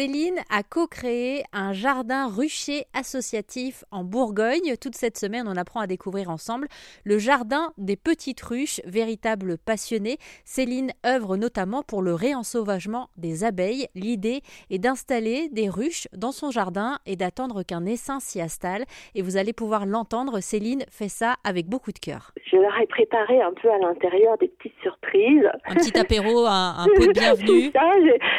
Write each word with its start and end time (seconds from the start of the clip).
Céline 0.00 0.40
a 0.48 0.62
co-créé 0.62 1.42
un 1.52 1.74
jardin 1.74 2.26
rucher 2.26 2.84
associatif 2.94 3.84
en 3.90 4.02
Bourgogne. 4.02 4.76
Toute 4.80 4.94
cette 4.94 5.18
semaine, 5.18 5.46
on 5.46 5.58
apprend 5.58 5.80
à 5.80 5.86
découvrir 5.86 6.30
ensemble 6.30 6.68
le 7.04 7.18
jardin 7.18 7.74
des 7.76 7.96
petites 7.96 8.40
ruches, 8.40 8.80
véritable 8.86 9.58
passionnée. 9.58 10.16
Céline 10.46 10.92
œuvre 11.04 11.36
notamment 11.36 11.82
pour 11.82 12.00
le 12.00 12.14
réensauvagement 12.14 13.10
des 13.18 13.44
abeilles. 13.44 13.88
L'idée 13.94 14.40
est 14.70 14.78
d'installer 14.78 15.50
des 15.50 15.68
ruches 15.68 16.08
dans 16.16 16.32
son 16.32 16.50
jardin 16.50 16.96
et 17.04 17.16
d'attendre 17.16 17.62
qu'un 17.62 17.84
essaim 17.84 18.20
s'y 18.20 18.40
installe. 18.40 18.86
Et 19.14 19.20
vous 19.20 19.36
allez 19.36 19.52
pouvoir 19.52 19.84
l'entendre, 19.84 20.40
Céline 20.40 20.84
fait 20.90 21.10
ça 21.10 21.34
avec 21.44 21.66
beaucoup 21.66 21.92
de 21.92 21.98
cœur. 21.98 22.32
Je 22.50 22.56
leur 22.56 22.74
ai 22.80 22.86
préparé 22.86 23.42
un 23.42 23.52
peu 23.52 23.70
à 23.70 23.76
l'intérieur 23.76 24.38
des 24.38 24.48
petites 24.48 24.80
surprises. 24.80 25.46
Un 25.66 25.74
petit 25.74 25.98
apéro, 25.98 26.46
un, 26.46 26.86
pot 26.96 27.06
de 27.06 27.12
bienvenue. 27.12 27.70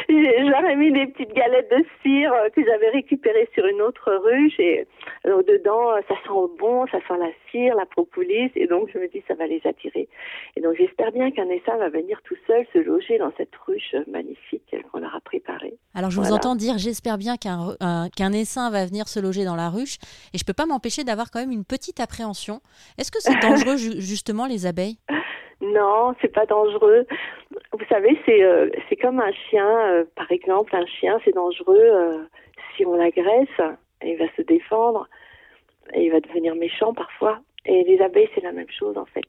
je 0.08 0.50
leur 0.50 0.68
ai 0.68 0.74
mis 0.74 0.90
des 0.90 1.06
petites 1.06 1.32
galettes 1.32 1.51
de 1.60 1.84
cire 2.02 2.32
euh, 2.32 2.48
que 2.48 2.64
j'avais 2.64 2.88
récupérées 2.88 3.48
sur 3.52 3.66
une 3.66 3.82
autre 3.82 4.10
ruche 4.12 4.58
et 4.58 4.86
euh, 5.26 5.42
dedans 5.42 5.90
euh, 5.90 6.00
ça 6.08 6.14
sent 6.24 6.54
bon, 6.58 6.86
ça 6.86 6.98
sent 7.06 7.18
la 7.18 7.30
cire, 7.50 7.74
la 7.74 7.84
propolis 7.84 8.50
et 8.54 8.66
donc 8.66 8.88
je 8.92 8.98
me 8.98 9.08
dis 9.08 9.22
ça 9.28 9.34
va 9.34 9.46
les 9.46 9.60
attirer. 9.64 10.08
Et 10.56 10.60
donc 10.60 10.74
j'espère 10.76 11.12
bien 11.12 11.30
qu'un 11.30 11.48
essaim 11.50 11.76
va 11.76 11.90
venir 11.90 12.20
tout 12.24 12.36
seul 12.46 12.64
se 12.72 12.78
loger 12.78 13.18
dans 13.18 13.32
cette 13.36 13.54
ruche 13.66 13.94
magnifique 14.06 14.74
qu'on 14.90 15.00
leur 15.00 15.14
a 15.14 15.20
préparée. 15.20 15.74
Alors 15.94 16.10
je 16.10 16.18
vous 16.18 16.32
entends 16.32 16.56
dire 16.56 16.78
j'espère 16.78 17.18
bien 17.18 17.36
qu'un 17.36 17.76
qu'un 18.16 18.32
essaim 18.32 18.70
va 18.70 18.86
venir 18.86 19.08
se 19.08 19.20
loger 19.20 19.44
dans 19.44 19.56
la 19.56 19.68
ruche 19.68 19.98
et 20.32 20.38
je 20.38 20.44
peux 20.44 20.54
pas 20.54 20.66
m'empêcher 20.66 21.04
d'avoir 21.04 21.30
quand 21.30 21.40
même 21.40 21.52
une 21.52 21.64
petite 21.64 22.00
appréhension. 22.00 22.60
Est-ce 22.98 23.10
que 23.10 23.20
c'est 23.20 23.38
dangereux 23.42 23.76
justement 23.76 24.46
les 24.46 24.66
abeilles? 24.66 24.96
Non, 25.62 26.12
c'est 26.20 26.32
pas 26.32 26.44
dangereux. 26.44 27.06
Vous 27.72 27.84
savez, 27.88 28.18
c'est 28.26 28.42
euh, 28.42 28.68
c'est 28.88 28.96
comme 28.96 29.18
un 29.18 29.32
chien, 29.32 29.66
euh, 29.66 30.04
par 30.14 30.30
exemple, 30.30 30.76
un 30.76 30.84
chien, 30.84 31.18
c'est 31.24 31.34
dangereux 31.34 31.80
euh, 31.80 32.18
si 32.76 32.84
on 32.84 32.94
l'agresse, 32.94 33.48
il 34.04 34.18
va 34.18 34.26
se 34.36 34.42
défendre 34.42 35.08
et 35.94 36.04
il 36.04 36.12
va 36.12 36.20
devenir 36.20 36.54
méchant 36.54 36.92
parfois. 36.92 37.40
Et 37.64 37.82
les 37.84 38.02
abeilles, 38.02 38.28
c'est 38.34 38.42
la 38.42 38.52
même 38.52 38.70
chose 38.70 38.98
en 38.98 39.06
fait. 39.06 39.24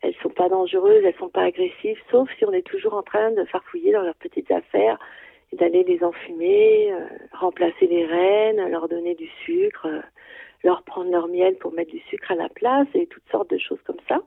Elles 0.00 0.14
sont 0.22 0.30
pas 0.30 0.48
dangereuses, 0.48 1.04
elles 1.04 1.16
sont 1.18 1.28
pas 1.28 1.42
agressives, 1.42 1.98
sauf 2.10 2.30
si 2.38 2.46
on 2.46 2.52
est 2.52 2.66
toujours 2.66 2.94
en 2.94 3.02
train 3.02 3.30
de 3.30 3.44
farfouiller 3.44 3.92
dans 3.92 4.02
leurs 4.02 4.16
petites 4.16 4.50
affaires 4.50 4.98
d'aller 5.52 5.84
les 5.84 6.02
enfumer, 6.02 6.94
remplacer 7.32 7.86
les 7.86 8.06
reines, 8.06 8.70
leur 8.70 8.88
donner 8.88 9.14
du 9.14 9.28
sucre, 9.44 9.86
leur 10.64 10.82
prendre 10.82 11.10
leur 11.10 11.28
miel 11.28 11.56
pour 11.56 11.72
mettre 11.74 11.90
du 11.90 12.00
sucre 12.08 12.30
à 12.30 12.36
la 12.36 12.48
place 12.48 12.88
et 12.94 13.06
toutes 13.06 13.28
sortes 13.30 13.50
de 13.50 13.58
choses 13.58 13.82
comme 13.84 14.00
ça. 14.08 14.22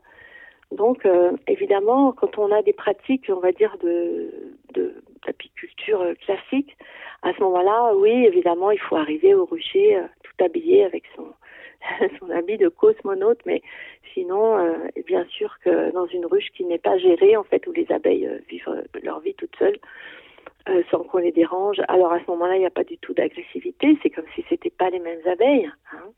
Donc, 0.75 1.05
euh, 1.05 1.31
évidemment, 1.47 2.11
quand 2.11 2.37
on 2.37 2.51
a 2.51 2.61
des 2.61 2.73
pratiques, 2.73 3.25
on 3.29 3.39
va 3.39 3.51
dire, 3.51 3.77
de, 3.81 4.29
d'apiculture 5.25 6.01
euh, 6.01 6.13
classique, 6.15 6.75
à 7.21 7.33
ce 7.33 7.41
moment-là, 7.41 7.95
oui, 7.95 8.25
évidemment, 8.25 8.71
il 8.71 8.79
faut 8.79 8.97
arriver 8.97 9.33
au 9.33 9.45
rucher 9.45 9.95
euh, 9.95 10.03
tout 10.23 10.43
habillé 10.43 10.83
avec 10.83 11.03
son, 11.15 11.27
son 12.19 12.29
habit 12.29 12.57
de 12.57 12.67
cosmonaute, 12.67 13.39
mais 13.45 13.61
sinon, 14.13 14.75
bien 15.05 15.25
sûr 15.25 15.57
que 15.63 15.91
dans 15.91 16.05
une 16.07 16.25
ruche 16.25 16.49
qui 16.55 16.63
n'est 16.63 16.77
pas 16.77 16.97
gérée, 16.97 17.35
en 17.35 17.43
fait, 17.43 17.67
où 17.67 17.71
les 17.71 17.91
abeilles 17.91 18.29
vivent 18.49 18.83
leur 19.03 19.19
vie 19.19 19.33
toutes 19.33 19.55
seules, 19.57 19.77
sans 20.89 21.03
qu'on 21.03 21.17
les 21.17 21.33
dérange, 21.33 21.81
alors 21.89 22.13
à 22.13 22.19
ce 22.19 22.31
moment-là, 22.31 22.55
il 22.55 22.59
n'y 22.59 22.65
a 22.65 22.71
pas 22.71 22.85
du 22.85 22.97
tout 22.97 23.13
d'agressivité, 23.13 23.97
c'est 24.01 24.09
comme 24.09 24.25
si 24.33 24.45
c'était 24.47 24.69
pas 24.69 24.89
les 24.89 24.99
mêmes 24.99 25.27
abeilles. 25.27 25.69
Hein 25.91 26.11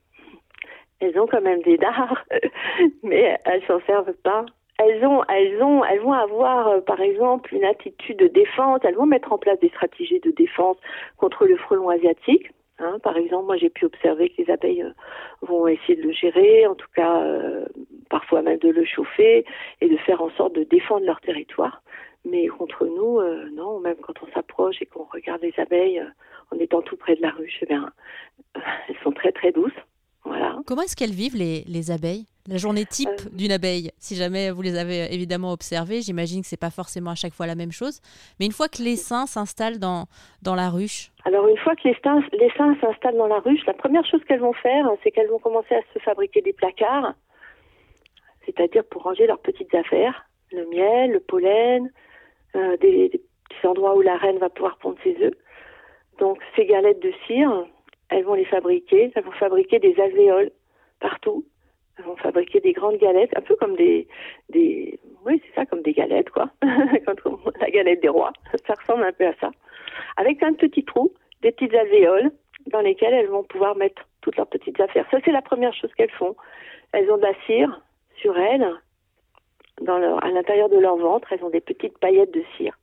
elles 0.99 1.19
ont 1.19 1.27
quand 1.27 1.41
même 1.41 1.61
des 1.61 1.77
dards, 1.77 2.23
mais 3.03 3.37
elles 3.45 3.63
s'en 3.65 3.79
servent 3.81 4.13
pas. 4.23 4.45
Elles 4.79 5.03
ont, 5.05 5.23
elles 5.25 5.61
ont, 5.63 5.83
elles 5.83 6.01
vont 6.01 6.13
avoir, 6.13 6.67
euh, 6.67 6.81
par 6.81 7.01
exemple, 7.01 7.53
une 7.55 7.65
attitude 7.65 8.17
de 8.17 8.27
défense. 8.27 8.79
Elles 8.83 8.95
vont 8.95 9.07
mettre 9.07 9.31
en 9.31 9.39
place 9.39 9.59
des 9.59 9.69
stratégies 9.69 10.19
de 10.19 10.31
défense 10.31 10.77
contre 11.17 11.45
le 11.45 11.57
frelon 11.57 11.89
asiatique. 11.89 12.51
Hein. 12.79 12.99
par 13.01 13.17
exemple, 13.17 13.47
moi 13.47 13.57
j'ai 13.57 13.71
pu 13.71 13.85
observer 13.85 14.29
que 14.29 14.39
les 14.39 14.51
abeilles 14.51 14.83
euh, 14.83 14.91
vont 15.41 15.67
essayer 15.67 15.95
de 15.95 16.03
le 16.03 16.11
gérer, 16.11 16.67
en 16.67 16.75
tout 16.75 16.87
cas 16.95 17.23
euh, 17.23 17.65
parfois 18.07 18.43
même 18.43 18.59
de 18.59 18.69
le 18.69 18.85
chauffer 18.85 19.45
et 19.81 19.89
de 19.89 19.97
faire 19.97 20.21
en 20.21 20.29
sorte 20.29 20.53
de 20.53 20.63
défendre 20.63 21.03
leur 21.03 21.19
territoire. 21.21 21.81
Mais 22.23 22.45
contre 22.45 22.85
nous, 22.85 23.19
non, 23.55 23.79
même 23.79 23.95
quand 23.95 24.21
on 24.21 24.27
s'approche 24.31 24.79
et 24.79 24.85
qu'on 24.85 25.05
regarde 25.05 25.41
les 25.41 25.53
abeilles 25.57 26.03
en 26.51 26.59
étant 26.59 26.83
tout 26.83 26.97
près 26.97 27.15
de 27.15 27.21
la 27.23 27.31
ruche, 27.31 27.57
eh 27.61 27.65
bien, 27.65 27.91
elles 28.55 28.97
sont 29.03 29.11
très 29.11 29.31
très 29.31 29.51
douces. 29.51 29.71
Comment 30.67 30.81
est-ce 30.81 30.97
qu'elles 30.97 31.11
vivent 31.11 31.37
les, 31.37 31.91
abeilles? 31.91 32.25
La 32.45 32.57
journée 32.57 32.83
type 32.83 33.07
euh. 33.07 33.29
d'une 33.31 33.53
abeille, 33.53 33.91
si 33.99 34.17
jamais 34.17 34.51
vous 34.51 34.61
les 34.61 34.77
avez 34.77 35.13
évidemment 35.13 35.53
observées, 35.53 36.01
j'imagine 36.01 36.41
que 36.41 36.47
c'est 36.47 36.59
pas 36.59 36.71
forcément 36.71 37.11
à 37.11 37.15
chaque 37.15 37.31
fois 37.31 37.47
la 37.47 37.55
même 37.55 37.71
chose. 37.71 38.01
Mais 38.37 38.47
une 38.47 38.51
fois 38.51 38.67
que 38.67 38.83
l'essaim 38.83 39.27
s'installe 39.27 39.79
dans, 39.79 40.07
dans 40.41 40.55
la 40.55 40.69
ruche? 40.69 41.09
Alors 41.23 41.47
une 41.47 41.57
fois 41.57 41.73
que 41.77 41.87
l'essaim 41.87 42.75
s'installe 42.81 43.15
dans 43.15 43.27
la 43.27 43.39
ruche, 43.39 43.65
la 43.65 43.75
première 43.75 44.05
chose 44.05 44.21
qu'elles 44.25 44.41
vont 44.41 44.51
faire, 44.51 44.85
c'est 45.03 45.11
qu'elles 45.11 45.29
vont 45.29 45.39
commencer 45.39 45.73
à 45.73 45.81
se 45.93 45.99
fabriquer 45.99 46.41
des 46.41 46.51
placards, 46.51 47.13
c'est-à-dire 48.45 48.83
pour 48.83 49.03
ranger 49.03 49.25
leurs 49.25 49.39
petites 49.39 49.73
affaires, 49.73 50.25
le 50.51 50.65
miel, 50.67 51.11
le 51.11 51.21
pollen, 51.21 51.89
euh, 52.57 52.75
des, 52.75 53.07
des 53.07 53.21
petits 53.49 53.67
endroits 53.67 53.95
où 53.95 54.01
la 54.01 54.17
reine 54.17 54.37
va 54.39 54.49
pouvoir 54.49 54.77
pondre 54.79 54.97
ses 55.01 55.15
œufs. 55.23 55.37
Donc 56.19 56.39
ces 56.57 56.65
galettes 56.65 57.01
de 57.01 57.13
cire, 57.25 57.65
elles 58.09 58.23
vont 58.23 58.35
les 58.35 58.45
fabriquer, 58.45 59.11
elles 59.13 59.23
vont 59.23 59.31
fabriquer 59.31 59.79
des 59.79 59.99
alvéoles 59.99 60.51
partout. 60.99 61.45
Elles 61.97 62.05
vont 62.05 62.15
fabriquer 62.15 62.59
des 62.59 62.73
grandes 62.73 62.97
galettes, 62.97 63.35
un 63.35 63.41
peu 63.41 63.55
comme 63.55 63.75
des, 63.75 64.07
des 64.49 64.99
oui, 65.25 65.41
c'est 65.45 65.55
ça, 65.55 65.65
comme 65.65 65.81
des 65.81 65.93
galettes, 65.93 66.29
quoi. 66.29 66.49
la 66.61 67.69
galette 67.69 68.01
des 68.01 68.09
rois, 68.09 68.31
ça 68.67 68.73
ressemble 68.75 69.03
un 69.03 69.11
peu 69.11 69.25
à 69.25 69.33
ça. 69.41 69.51
Avec 70.15 70.41
un 70.43 70.53
petit 70.53 70.83
trou, 70.83 71.11
des 71.41 71.51
petites 71.51 71.73
alvéoles 71.73 72.31
dans 72.67 72.81
lesquelles 72.81 73.13
elles 73.13 73.27
vont 73.27 73.43
pouvoir 73.43 73.75
mettre 73.75 74.07
toutes 74.21 74.37
leurs 74.37 74.47
petites 74.47 74.79
affaires. 74.79 75.07
Ça, 75.11 75.17
c'est 75.23 75.31
la 75.31 75.41
première 75.41 75.73
chose 75.73 75.93
qu'elles 75.95 76.11
font. 76.11 76.35
Elles 76.91 77.09
ont 77.11 77.17
de 77.17 77.23
la 77.23 77.33
cire 77.45 77.81
sur 78.21 78.37
elles, 78.37 78.67
à 79.87 80.29
l'intérieur 80.31 80.69
de 80.69 80.77
leur 80.77 80.97
ventre, 80.97 81.31
elles 81.31 81.43
ont 81.43 81.49
des 81.49 81.61
petites 81.61 81.97
paillettes 81.99 82.33
de 82.33 82.43
cire. 82.57 82.77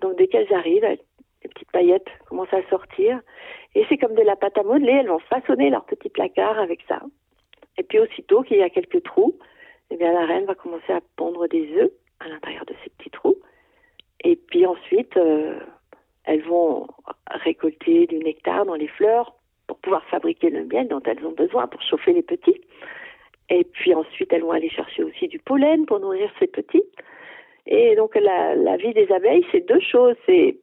Donc, 0.00 0.16
dès 0.16 0.28
qu'elles 0.28 0.52
arrivent, 0.52 0.84
elles 0.84 1.00
les 1.42 1.48
petites 1.48 1.70
paillettes 1.70 2.08
commencent 2.28 2.52
à 2.52 2.62
sortir. 2.68 3.20
Et 3.74 3.84
c'est 3.88 3.98
comme 3.98 4.14
de 4.14 4.22
la 4.22 4.36
pâte 4.36 4.58
à 4.58 4.62
modeler, 4.62 4.92
elles 4.92 5.08
vont 5.08 5.18
façonner 5.20 5.70
leur 5.70 5.84
petit 5.84 6.08
placard 6.08 6.58
avec 6.58 6.80
ça. 6.88 7.00
Et 7.76 7.82
puis 7.82 7.98
aussitôt 7.98 8.42
qu'il 8.42 8.58
y 8.58 8.62
a 8.62 8.70
quelques 8.70 9.02
trous, 9.04 9.38
eh 9.90 9.96
bien 9.96 10.12
la 10.12 10.26
reine 10.26 10.46
va 10.46 10.54
commencer 10.54 10.92
à 10.92 11.00
pondre 11.16 11.48
des 11.48 11.72
œufs 11.76 11.92
à 12.20 12.28
l'intérieur 12.28 12.64
de 12.66 12.74
ces 12.82 12.90
petits 12.90 13.10
trous. 13.10 13.36
Et 14.24 14.36
puis 14.36 14.66
ensuite, 14.66 15.16
euh, 15.16 15.58
elles 16.24 16.42
vont 16.42 16.88
récolter 17.30 18.06
du 18.06 18.18
nectar 18.18 18.66
dans 18.66 18.74
les 18.74 18.88
fleurs 18.88 19.34
pour 19.66 19.78
pouvoir 19.78 20.04
fabriquer 20.06 20.50
le 20.50 20.64
miel 20.64 20.88
dont 20.88 21.02
elles 21.04 21.24
ont 21.24 21.32
besoin 21.32 21.68
pour 21.68 21.80
chauffer 21.82 22.12
les 22.12 22.22
petits. 22.22 22.60
Et 23.48 23.64
puis 23.64 23.94
ensuite, 23.94 24.32
elles 24.32 24.42
vont 24.42 24.50
aller 24.50 24.68
chercher 24.68 25.04
aussi 25.04 25.28
du 25.28 25.38
pollen 25.38 25.86
pour 25.86 26.00
nourrir 26.00 26.30
ces 26.38 26.48
petits. 26.48 26.82
Et 27.66 27.94
donc 27.96 28.14
la, 28.16 28.56
la 28.56 28.76
vie 28.76 28.92
des 28.92 29.10
abeilles, 29.12 29.46
c'est 29.52 29.66
deux 29.66 29.80
choses. 29.80 30.16
C'est 30.26 30.58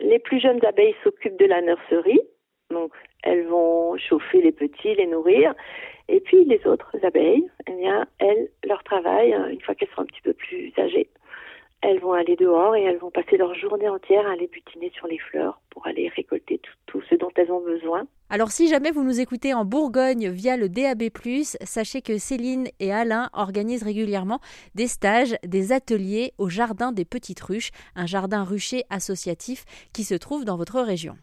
les 0.00 0.18
plus 0.18 0.40
jeunes 0.40 0.64
abeilles 0.64 0.94
s'occupent 1.02 1.38
de 1.38 1.46
la 1.46 1.62
nurserie, 1.62 2.20
donc 2.70 2.92
elles 3.22 3.46
vont 3.46 3.96
chauffer 3.98 4.40
les 4.40 4.52
petits, 4.52 4.94
les 4.94 5.06
nourrir. 5.06 5.54
Et 6.08 6.20
puis 6.20 6.44
les 6.44 6.64
autres 6.66 6.96
abeilles, 7.02 7.48
eh 7.68 7.72
bien, 7.72 8.06
elles, 8.18 8.48
leur 8.64 8.82
travail, 8.82 9.32
hein, 9.32 9.48
une 9.48 9.60
fois 9.60 9.74
qu'elles 9.74 9.88
seront 9.90 10.02
un 10.02 10.06
petit 10.06 10.22
peu 10.22 10.32
plus 10.32 10.72
âgées, 10.78 11.08
elles 11.82 12.00
vont 12.00 12.12
aller 12.12 12.36
dehors 12.36 12.76
et 12.76 12.82
elles 12.82 12.98
vont 12.98 13.10
passer 13.10 13.36
leur 13.36 13.54
journée 13.54 13.88
entière 13.88 14.26
à 14.26 14.32
aller 14.32 14.48
butiner 14.48 14.90
sur 14.94 15.06
les 15.06 15.18
fleurs 15.18 15.60
pour 15.80 15.86
aller 15.86 16.10
récolter 16.14 16.60
tout, 16.86 17.00
ce 17.08 17.14
dont 17.14 17.30
elles 17.36 17.50
ont 17.50 17.64
besoin. 17.64 18.06
Alors 18.28 18.50
si 18.50 18.68
jamais 18.68 18.90
vous 18.90 19.02
nous 19.02 19.18
écoutez 19.18 19.54
en 19.54 19.64
Bourgogne 19.64 20.28
via 20.28 20.58
le 20.58 20.68
DAB+, 20.68 21.04
sachez 21.62 22.02
que 22.02 22.18
Céline 22.18 22.68
et 22.80 22.92
Alain 22.92 23.30
organisent 23.32 23.82
régulièrement 23.82 24.40
des 24.74 24.88
stages, 24.88 25.36
des 25.42 25.72
ateliers 25.72 26.34
au 26.36 26.50
Jardin 26.50 26.92
des 26.92 27.06
Petites 27.06 27.40
Ruches, 27.40 27.70
un 27.94 28.06
jardin 28.06 28.44
rucher 28.44 28.84
associatif 28.90 29.64
qui 29.94 30.04
se 30.04 30.14
trouve 30.14 30.44
dans 30.44 30.58
votre 30.58 30.80
région. 30.80 31.16